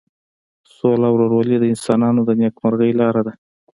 [0.75, 3.33] سوله او ورورولي د انسانانو د نیکمرغۍ لاره ده.